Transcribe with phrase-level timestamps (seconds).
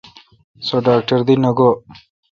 [0.65, 1.69] سو ڈاکٹر دی نہ گو°۔